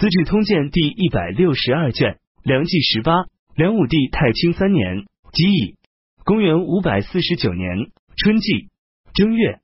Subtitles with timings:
[0.00, 5.76] 资治通鉴》第一百六十二卷，梁纪十八，梁武帝太清三年，即乙，
[6.24, 8.70] 公元五百四十九年春季
[9.12, 9.60] 正月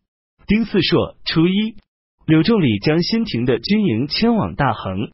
[0.46, 1.77] 丁巳朔初一，
[2.27, 5.09] 柳仲礼将新停的军营迁往大恒。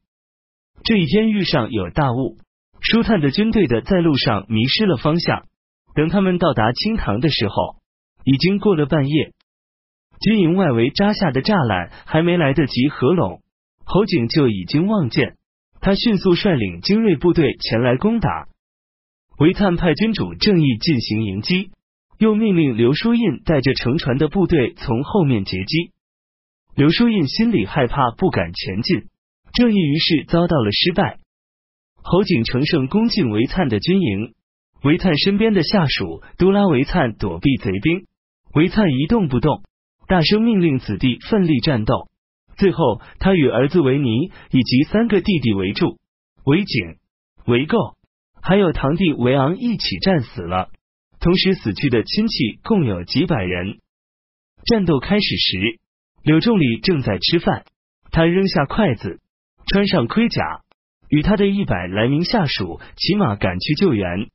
[0.83, 2.39] 这一天遇上有大雾，
[2.81, 5.45] 疏探的军队的在路上迷失了方向。
[5.95, 7.77] 等他们到达清塘的时候，
[8.25, 9.31] 已经过了半夜。
[10.21, 13.41] 军营外围扎下的栅栏还没来得及合拢，
[13.85, 15.37] 侯景就已经望见。
[15.81, 18.47] 他迅速率领精锐部队前来攻打。
[19.39, 21.71] 韦灿派军主郑义进行迎击，
[22.19, 25.91] 又命令刘书印带着乘船的部队从后面截击。
[26.77, 29.09] 刘书印心里害怕，不敢前进。
[29.53, 31.19] 正义于是遭到了失败。
[31.97, 34.35] 侯景乘胜攻进韦灿的军营。
[34.85, 38.07] 韦灿身边的下属都拉韦灿躲避贼兵，
[38.55, 39.63] 韦灿一动不动，
[40.07, 42.09] 大声命令子弟奋力战斗。
[42.57, 45.99] 最后，他与儿子维尼以及三个弟弟韦柱、
[46.45, 46.97] 维景、
[47.47, 47.97] 维构，
[48.41, 50.71] 还有堂弟维昂一起战死了。
[51.21, 53.79] 同时死去的亲戚共有几百人。
[54.65, 55.79] 战斗开始时，
[56.25, 57.65] 柳仲礼正在吃饭，
[58.11, 59.21] 他扔下筷子，
[59.67, 60.63] 穿上盔甲，
[61.09, 64.29] 与他的一百来名下属骑马赶去救援。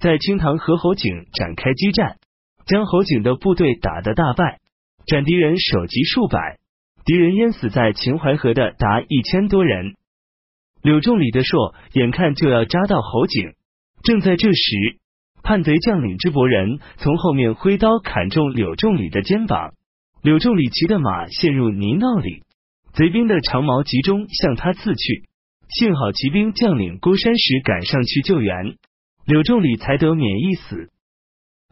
[0.00, 2.18] 在清塘和侯景展开激战，
[2.66, 4.60] 将侯景的部队打得大败，
[5.06, 6.58] 斩敌人首级数百，
[7.04, 9.94] 敌人淹死在秦淮河的达一千多人。
[10.82, 13.52] 柳仲礼的硕眼看就要扎到喉颈，
[14.02, 14.98] 正在这时，
[15.42, 19.74] 叛贼将领之伯仁从后面挥刀砍中柳仲礼的肩膀，
[20.22, 22.42] 柳仲礼骑的马陷入泥淖里，
[22.94, 25.24] 贼兵的长矛集中向他刺去，
[25.68, 28.76] 幸好骑兵将领郭山石赶上去救援。
[29.26, 30.90] 柳仲礼才得免一死。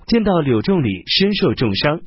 [0.07, 2.01] 见到柳仲礼身受重伤，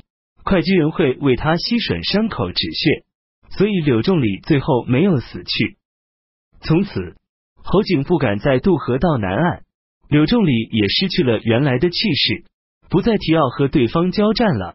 [0.44, 3.05] 会稽人会为他吸吮伤口止血，
[3.50, 5.76] 所以柳仲礼最后没有死去。
[6.60, 7.16] 从此，
[7.62, 9.62] 侯景不敢再渡河到南岸，
[10.08, 12.44] 柳仲礼也失去了原来的气势，
[12.88, 14.74] 不再提要和对方交战了。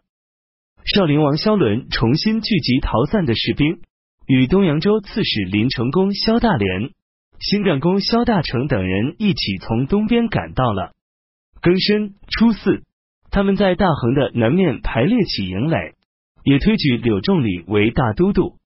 [0.84, 3.82] 少林王萧伦重新聚集逃散的士兵，
[4.26, 6.92] 与东扬州刺史林成功、萧大连。
[7.40, 10.94] 新干公萧大成等人一起从东边赶到了。
[11.62, 12.84] 庚申初四，
[13.32, 15.96] 他们在大恒的南面排列起营垒，
[16.44, 18.58] 也推举柳仲礼为大都督。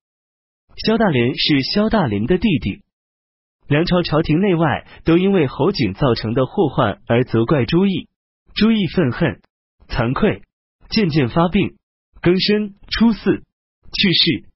[0.77, 2.81] 萧大连是萧大林的弟弟。
[3.67, 8.09] 梁朝朝廷内外都因为侯景造成的祸患而责怪朱毅，
[8.53, 9.41] 朱毅愤恨、
[9.87, 10.43] 惭愧，
[10.89, 11.75] 渐渐发病。
[12.21, 14.49] 庚申初四去世。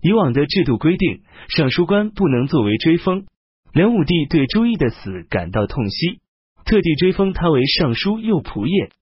[0.00, 3.26] 以往的制度规定，尚书官不能作为追封。
[3.72, 6.20] 梁武帝对朱毅的死感到痛惜，
[6.64, 8.92] 特地追封他为尚书右仆射。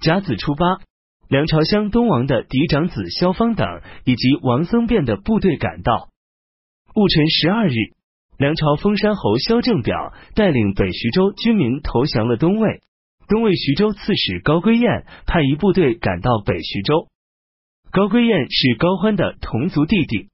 [0.00, 0.80] 甲子初八，
[1.28, 3.66] 梁朝乡东王的嫡长子萧方等
[4.04, 6.08] 以及王僧辩的部队赶到。
[6.94, 7.74] 戊辰十二日，
[8.38, 12.82] 梁朝封山侯萧正表带领北徐州军民投降了东魏。
[13.26, 17.08] 东魏徐州刺史高归彦派一部队赶到北徐州。
[17.90, 20.28] 高归彦是高欢的同族弟弟。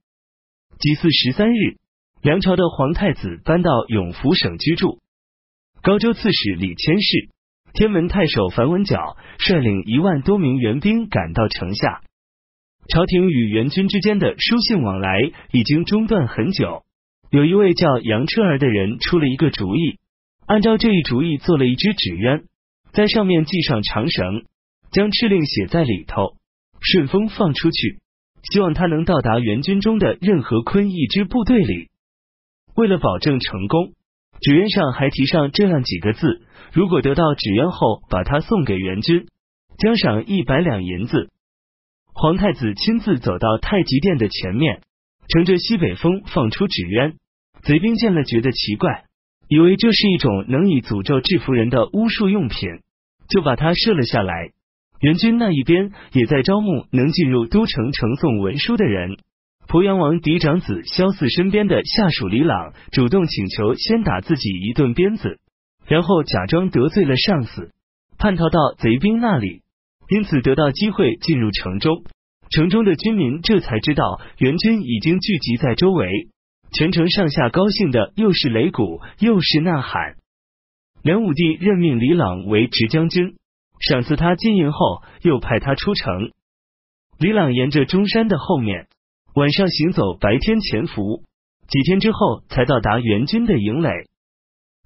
[0.78, 1.76] 己巳十三日。
[2.22, 4.98] 梁朝的皇太子搬到永福省居住。
[5.80, 7.30] 高州刺史李谦氏、
[7.72, 12.02] 天门太守樊文角率领一万多名援兵赶到城下。
[12.88, 16.82] 朝廷与援军之间的书信往来已经中断很久。
[17.30, 19.98] 有一位叫杨彻儿的人出了一个主意，
[20.46, 22.42] 按照这一主意做了一只纸鸢，
[22.92, 24.44] 在上面系上长绳，
[24.90, 26.34] 将敕令写在里头，
[26.80, 28.00] 顺风放出去，
[28.42, 31.90] 希望他能到达援军中的任何坤一支部队里。
[32.74, 33.92] 为了保证成功，
[34.40, 36.42] 纸鸢上还提上这样几个字：
[36.72, 39.26] 如果得到纸鸢后把它送给元军，
[39.78, 41.28] 将赏一百两银子。
[42.14, 44.80] 皇太子亲自走到太极殿的前面，
[45.28, 47.16] 乘着西北风放出纸鸢。
[47.62, 49.04] 贼兵见了觉得奇怪，
[49.48, 52.58] 以为这是一种能以诅咒制服人的巫术用品，
[53.28, 54.52] 就把它射了下来。
[55.00, 59.18] 元军那一边也在招募能进入都城呈送文书的人。
[59.70, 65.38] 濮阳王嫡长子萧嗣身边的下属李朗主动请求先打自己一顿鞭子，
[65.86, 67.70] 然后假装得罪了上司，
[68.18, 69.62] 叛逃到贼兵那里，
[70.08, 72.02] 因此得到机会进入城中。
[72.50, 76.10] 城中的军民这才知道援军已经聚集在周围，
[76.72, 80.16] 全城上下高兴的又是擂鼓又是呐喊。
[81.04, 83.36] 梁武帝任命李朗为直将军，
[83.78, 86.32] 赏赐他金银后，又派他出城。
[87.20, 88.88] 李朗沿着中山的后面。
[89.34, 91.22] 晚上行走，白天潜伏，
[91.68, 93.90] 几天之后才到达援军的营垒。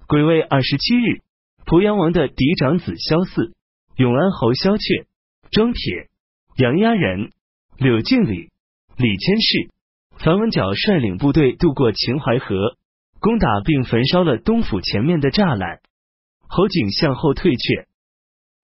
[0.07, 1.21] 癸未二十七日，
[1.65, 3.53] 濮阳王的嫡长子萧嗣、
[3.95, 5.05] 永安侯萧阙、
[5.49, 6.09] 庄铁、
[6.57, 7.31] 杨押人、
[7.77, 8.51] 柳敬礼、
[8.97, 9.71] 李谦氏、
[10.19, 12.77] 樊文角率领部队渡过秦淮河，
[13.19, 15.79] 攻打并焚烧了东府前面的栅栏。
[16.47, 17.87] 侯景向后退却，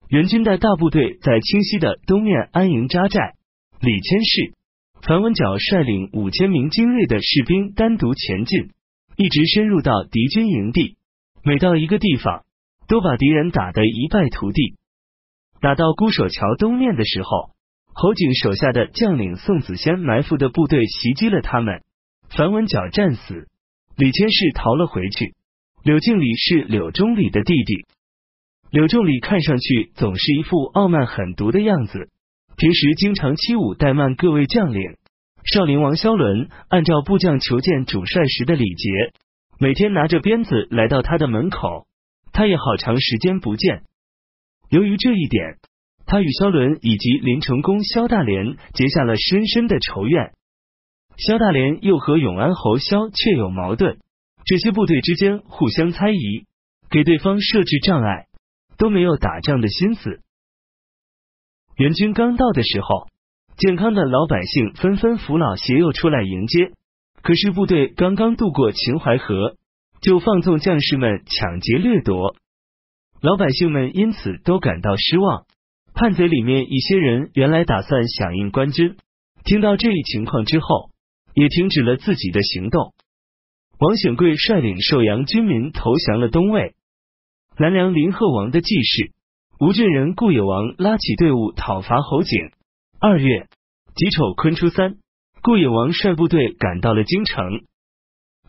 [0.08, 3.34] 援军的大部队在清溪的东面安营扎寨。
[3.80, 4.54] 李谦士、
[5.04, 8.70] 樊文角率领五千名精锐的士兵单独前进，
[9.16, 10.96] 一直深入到敌军营地。
[11.42, 12.44] 每到一个地方，
[12.86, 14.76] 都把敌人打得一败涂地。
[15.60, 17.50] 打到孤守桥东面的时候，
[17.92, 21.82] 侯景手下的将领宋子仙埋伏的部队袭击了他们，
[22.30, 23.48] 樊文角战死，
[23.96, 25.34] 李谦是逃了回去。
[25.82, 27.86] 柳敬礼是柳忠礼的弟弟，
[28.70, 32.11] 柳仲礼看上去总是一副傲慢狠毒的样子。
[32.56, 34.96] 平时经常欺侮怠慢各位将领。
[35.44, 38.88] 少林王萧伦按照部将求见主帅时的礼节，
[39.58, 41.86] 每天拿着鞭子来到他的门口，
[42.32, 43.82] 他也好长时间不见。
[44.70, 45.58] 由于这一点，
[46.06, 50.32] 他与萧伦以及林成功萧大连结下了深深的仇怨。
[51.16, 53.98] 萧大连又和永安侯萧却有矛盾，
[54.44, 56.46] 这些部队之间互相猜疑，
[56.88, 58.28] 给对方设置障碍，
[58.78, 60.21] 都没有打仗的心思。
[61.82, 63.08] 援军刚到的时候，
[63.56, 66.70] 健康的老百姓纷纷扶老携幼出来迎接。
[67.22, 69.56] 可是部队刚刚渡过秦淮河，
[70.00, 72.36] 就放纵将士们抢劫掠夺，
[73.20, 75.44] 老百姓们因此都感到失望。
[75.92, 78.94] 叛贼里面一些人原来打算响应官军，
[79.42, 80.90] 听到这一情况之后，
[81.34, 82.94] 也停止了自己的行动。
[83.80, 86.76] 王显贵率领寿阳军民投降了东魏。
[87.58, 89.10] 南梁林贺王的继室。
[89.64, 92.50] 吴郡人顾野王拉起队伍讨伐侯景。
[92.98, 93.46] 二月
[93.94, 94.96] 己丑坤初三，
[95.40, 97.62] 顾野王率部队赶到了京城。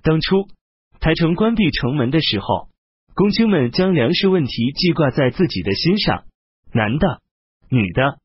[0.01, 0.47] 当初
[0.99, 2.67] 台城关闭城门的时候，
[3.13, 6.23] 公卿们将粮食问题记挂在自己的心上，
[6.73, 7.21] 男的、
[7.69, 8.17] 女的、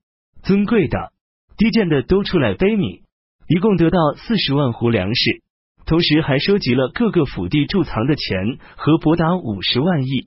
[0.43, 1.13] 尊贵的、
[1.59, 3.03] 低贱的都出来背米，
[3.49, 5.43] 一共得到四十万斛粮食，
[5.85, 10.27] 同时还收集了各个府地贮藏的钱和博达五十万亿。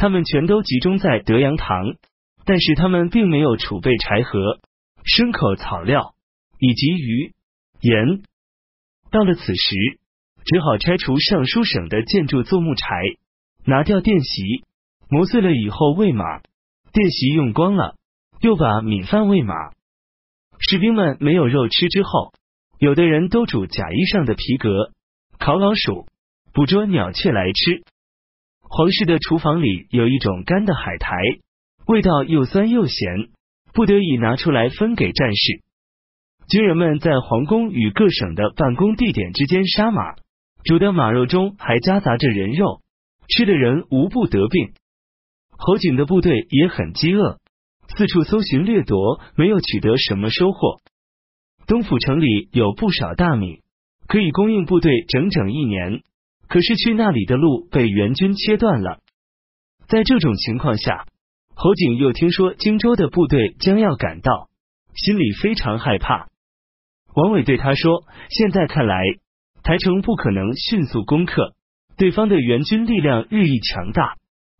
[0.00, 1.84] 他们全都集中在德阳堂，
[2.46, 4.58] 但是他们并没有储备柴禾、
[5.04, 6.14] 牲口、草料
[6.58, 7.34] 以及鱼
[7.82, 8.22] 盐。
[9.10, 9.98] 到了此时，
[10.46, 12.86] 只好拆除尚书省的建筑做木柴，
[13.66, 14.64] 拿掉殿席，
[15.10, 16.40] 磨碎了以后喂马。
[16.94, 17.96] 殿席用光了，
[18.40, 19.54] 又把米饭喂马。
[20.60, 22.32] 士兵们没有肉吃之后，
[22.78, 24.92] 有的人都煮甲衣上的皮革，
[25.38, 26.06] 烤老鼠，
[26.54, 27.82] 捕捉鸟雀来吃。
[28.72, 31.16] 皇室的厨房里有一种干的海苔，
[31.88, 33.28] 味道又酸又咸，
[33.72, 35.60] 不得已拿出来分给战士。
[36.48, 40.14] 军人们在皇宫与各省的办公地点之间杀马，
[40.62, 42.80] 煮的马肉中还夹杂着人肉，
[43.26, 44.70] 吃的人无不得病。
[45.50, 47.40] 侯景的部队也很饥饿，
[47.88, 50.80] 四处搜寻掠夺，没有取得什么收获。
[51.66, 53.62] 东府城里有不少大米，
[54.06, 56.02] 可以供应部队整整一年。
[56.50, 58.98] 可是去那里的路被援军切断了。
[59.86, 61.06] 在这种情况下，
[61.54, 64.48] 侯景又听说荆州的部队将要赶到，
[64.96, 66.26] 心里非常害怕。
[67.14, 69.00] 王伟对他说：“现在看来，
[69.62, 71.54] 台城不可能迅速攻克，
[71.96, 74.16] 对方的援军力量日益强大，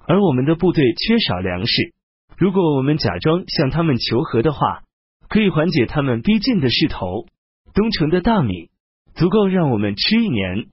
[0.06, 1.92] 而我们的部队缺少粮食。
[2.38, 4.84] 如果我们假装向他们求和的话，
[5.28, 7.26] 可以缓解他们逼近的势头。
[7.74, 8.68] 东城的大米
[9.16, 10.66] 足够让我们吃一年。”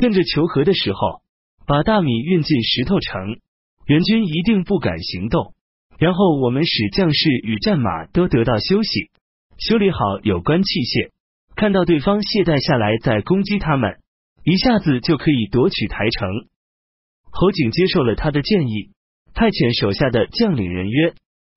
[0.00, 1.22] 趁着求和的时候，
[1.66, 3.40] 把大米运进石头城，
[3.86, 5.54] 援军一定不敢行动。
[5.98, 9.10] 然后我们使将士与战马都得到休息，
[9.58, 11.10] 修理好有关器械，
[11.56, 13.98] 看到对方懈怠下来再攻击他们，
[14.44, 16.28] 一下子就可以夺取台城。
[17.32, 18.90] 侯景接受了他的建议，
[19.34, 21.14] 派遣手下的将领人约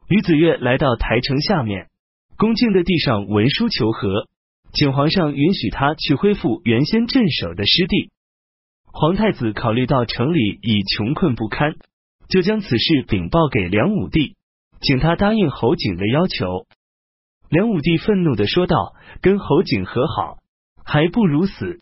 [0.09, 1.89] 吕子越来到台城下面，
[2.37, 4.27] 恭敬的递上文书求和，
[4.73, 8.09] 请皇上允许他去恢复原先镇守的失地。
[8.93, 11.75] 皇太子考虑到城里已穷困不堪，
[12.27, 14.35] 就将此事禀报给梁武帝，
[14.81, 16.65] 请他答应侯景的要求。
[17.49, 20.37] 梁武帝愤怒的说道：“跟侯景和好，
[20.83, 21.79] 还不如死。”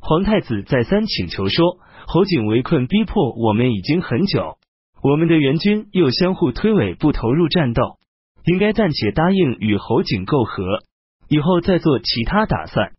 [0.00, 4.56] 皇太子再三请求说：“侯景围困逼迫我们已经很久，
[5.02, 7.98] 我们的援军又相互推诿，不投入战斗，
[8.44, 10.84] 应该暂且答应与侯景媾和，
[11.28, 12.92] 以后再做其他打算。”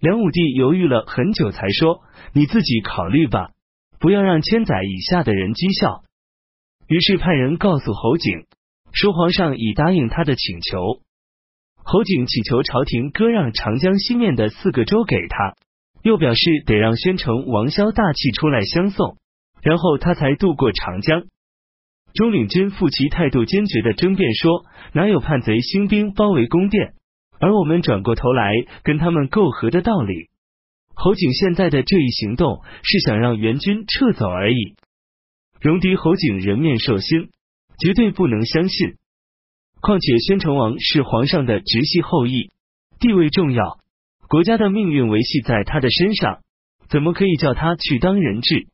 [0.00, 2.00] 梁武帝犹豫了很久，才说
[2.34, 3.50] ：“你自己考虑吧，
[3.98, 6.02] 不要让千载以下的人讥笑。”
[6.86, 8.46] 于是派人告诉侯景，
[8.92, 11.00] 说皇上已答应他的请求。
[11.82, 15.54] 侯景祈求朝廷割让长江西面的四个州给他，
[16.02, 19.16] 又表示得让宣城王萧大气出来相送，
[19.62, 21.24] 然后他才渡过长江。
[22.12, 26.94] 中领军傅齐态度坚决的争辩说：“哪有叛贼兴兵包围宫殿？”
[27.38, 28.52] 而我们转过头来
[28.82, 30.30] 跟他们媾和的道理，
[30.94, 34.76] 侯景现在的这一行动是想让援军撤走而已。
[35.60, 37.28] 戎狄侯景人面兽心，
[37.78, 38.94] 绝对不能相信。
[39.80, 42.50] 况且宣城王是皇上的直系后裔，
[42.98, 43.78] 地位重要，
[44.28, 46.40] 国家的命运维系在他的身上，
[46.88, 48.68] 怎么可以叫他去当人质？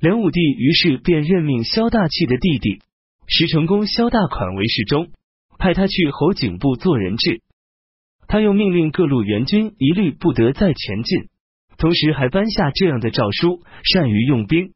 [0.00, 2.80] 梁武帝于是便任命萧大器的弟弟
[3.26, 5.10] 石成公萧大款为侍中，
[5.58, 7.42] 派他去侯景部做人质。
[8.30, 11.24] 他又命令各路援军一律不得再前进，
[11.78, 14.70] 同时还颁下这样的诏书：善于用兵，